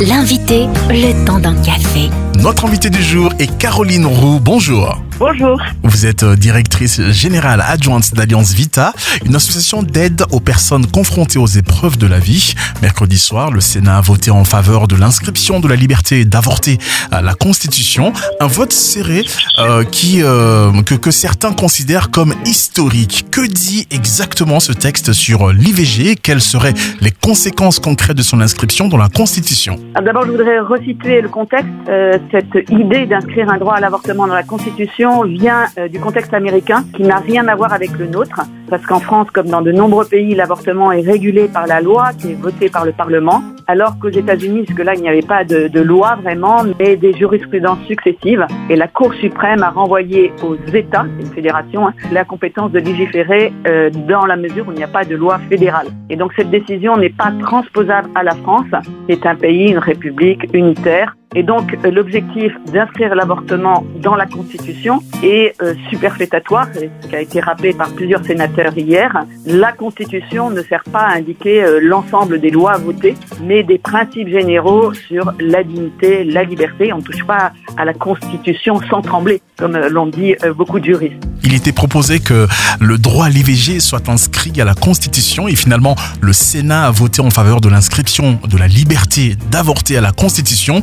[0.00, 2.08] L'invité, le temps d'un café.
[2.36, 4.38] Notre invité du jour est Caroline Roux.
[4.38, 4.96] Bonjour.
[5.18, 5.60] Bonjour.
[5.82, 8.92] Vous êtes euh, directrice générale adjointe d'Alliance Vita,
[9.26, 12.54] une association d'aide aux personnes confrontées aux épreuves de la vie.
[12.82, 16.78] Mercredi soir, le Sénat a voté en faveur de l'inscription de la liberté d'avorter
[17.10, 18.12] à la Constitution.
[18.38, 19.24] Un vote serré
[19.58, 23.26] euh, qui, euh, que, que certains considèrent comme historique.
[23.32, 28.86] Que dit exactement ce texte sur l'IVG Quelles seraient les conséquences concrètes de son inscription
[28.86, 29.80] dans la Constitution?
[29.96, 31.66] Alors, D'abord, je voudrais resituer le contexte.
[31.88, 36.34] Euh, cette idée d'inscrire un droit à l'avortement dans la Constitution vient euh, du contexte
[36.34, 38.40] américain qui n'a rien à voir avec le nôtre.
[38.70, 42.32] Parce qu'en France, comme dans de nombreux pays, l'avortement est régulé par la loi qui
[42.32, 43.42] est votée par le Parlement.
[43.66, 47.78] Alors qu'aux États-Unis, jusque-là, il n'y avait pas de, de loi vraiment, mais des jurisprudences
[47.86, 48.46] successives.
[48.68, 53.52] Et la Cour suprême a renvoyé aux États, une fédération, hein, la compétence de légiférer
[53.66, 55.88] euh, dans la mesure où il n'y a pas de loi fédérale.
[56.10, 58.66] Et donc cette décision n'est pas transposable à la France.
[59.08, 61.17] C'est un pays, une république unitaire.
[61.34, 67.20] Et donc euh, l'objectif d'inscrire l'avortement dans la Constitution est euh, superfétatoire, ce qui a
[67.20, 69.24] été rappelé par plusieurs sénateurs hier.
[69.44, 74.28] La Constitution ne sert pas à indiquer euh, l'ensemble des lois votées, mais des principes
[74.28, 76.92] généraux sur la dignité, la liberté.
[76.94, 80.86] On ne touche pas à la Constitution sans trembler, comme euh, l'ont dit beaucoup de
[80.86, 81.22] juristes.
[81.44, 82.46] Il était proposé que
[82.80, 87.20] le droit à l'IVG soit inscrit à la Constitution et finalement le Sénat a voté
[87.22, 90.80] en faveur de l'inscription de la liberté d'avorter à la Constitution.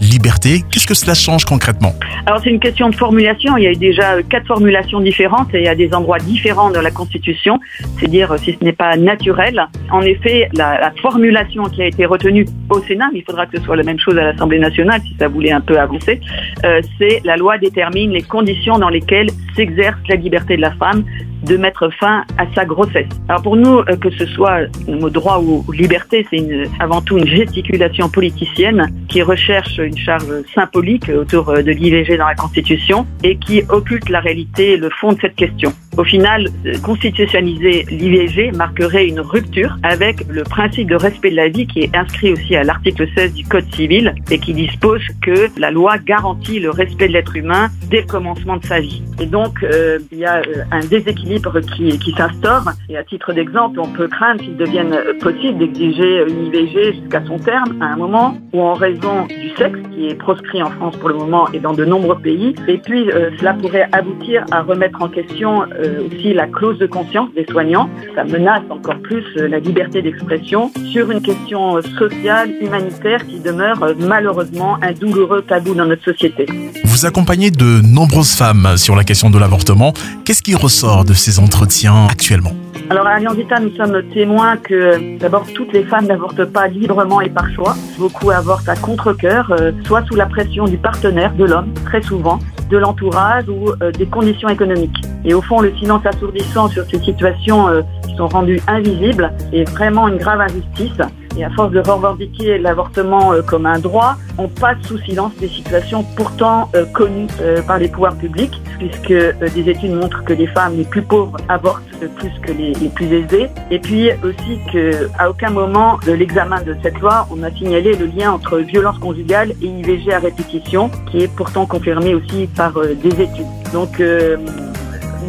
[0.00, 1.94] Liberté, qu'est-ce que cela change concrètement
[2.26, 3.56] Alors c'est une question de formulation.
[3.56, 6.90] Il y a eu déjà quatre formulations différentes et a des endroits différents dans la
[6.90, 7.60] Constitution.
[7.98, 9.66] C'est dire euh, si ce n'est pas naturel.
[9.90, 13.58] En effet, la, la formulation qui a été retenue au Sénat, mais il faudra que
[13.58, 16.20] ce soit la même chose à l'Assemblée nationale si ça voulait un peu avancer,
[16.64, 21.04] euh, c'est la loi détermine les conditions dans lesquelles s'exerce la liberté de la femme
[21.44, 23.08] de mettre fin à sa grossesse.
[23.28, 26.42] Alors pour nous, euh, que ce soit le mot droit ou, liberté, c'est
[26.78, 30.24] avant tout une gesticulation politicienne qui recherche une charge
[30.54, 34.88] symbolique autour euh, de l'IVG dans la Constitution et qui occulte la réalité et le
[34.88, 35.72] fond de cette question.
[35.98, 41.48] Au final, euh, constitutionnaliser l'IVG marquerait une rupture avec le principe de respect de la
[41.48, 45.48] vie qui est inscrit aussi à l'article 16 du Code civil et qui dispose que
[45.60, 49.02] la loi garantit le respect de l'être humain dès le commencement de sa vie.
[49.20, 50.40] Et donc, euh, il y a
[50.70, 52.64] un déséquilibre qui, s'instaure.
[52.88, 57.38] Et à titre d'exemple, on peut craindre qu'il devienne possible d'exiger une IVG jusqu'à son
[57.38, 61.08] terme à un moment où, en raison du sexe, qui est proscrit en France pour
[61.08, 65.02] le moment et dans de nombreux pays, et puis euh, cela pourrait aboutir à remettre
[65.02, 67.88] en question euh, aussi la clause de conscience des soignants.
[68.14, 73.94] Ça menace encore plus euh, la liberté d'expression sur une question sociale, humanitaire qui demeure
[73.98, 76.46] malheureusement un douloureux tabou dans notre société.
[76.84, 79.92] Vous accompagnez de nombreuses femmes sur la question de l'avortement.
[80.24, 82.54] Qu'est-ce qui ressort de ces entretiens actuellement?
[82.92, 87.30] Alors à Alliance nous sommes témoins que d'abord toutes les femmes n'avortent pas librement et
[87.30, 87.74] par choix.
[87.98, 92.38] Beaucoup avortent à contre-cœur, euh, soit sous la pression du partenaire, de l'homme, très souvent,
[92.68, 95.02] de l'entourage ou euh, des conditions économiques.
[95.24, 99.64] Et au fond, le silence assourdissant sur ces situations euh, qui sont rendues invisibles est
[99.70, 101.00] vraiment une grave injustice.
[101.36, 105.48] Et à force de revendiquer l'avortement euh, comme un droit, on passe sous silence des
[105.48, 110.46] situations pourtant euh, connues euh, par les pouvoirs publics, puisque des études montrent que les
[110.46, 111.82] femmes les plus pauvres avortent
[112.16, 113.48] plus que les, plus aisées.
[113.70, 118.06] Et puis aussi qu'à aucun moment de l'examen de cette loi, on a signalé le
[118.06, 123.22] lien entre violence conjugale et IVG à répétition, qui est pourtant confirmé aussi par des
[123.22, 123.46] études.
[123.72, 124.02] Donc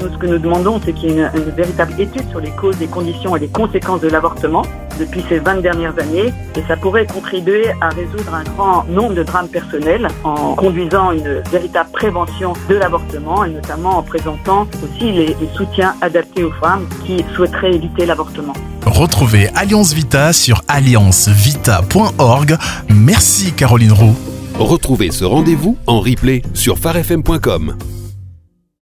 [0.02, 2.52] nous, ce que nous demandons, c'est qu'il y ait une, une véritable étude sur les
[2.52, 4.64] causes, les conditions et les conséquences de l'avortement
[5.00, 6.34] depuis ces 20 dernières années.
[6.56, 11.42] Et ça pourrait contribuer à résoudre un grand nombre de drames personnels en conduisant une
[11.52, 16.88] véritable prévention de l'avortement et notamment en présentant aussi les, les soutiens adaptés aux femmes
[17.06, 18.54] qui souhaiteraient éviter l'avortement.
[18.86, 22.58] Retrouvez Alliance Vita sur alliancevita.org.
[22.90, 24.16] Merci Caroline Roux.
[24.60, 27.76] Retrouvez ce rendez-vous en replay sur farfm.com.